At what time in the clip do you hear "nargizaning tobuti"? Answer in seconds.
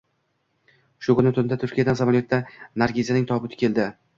2.85-3.65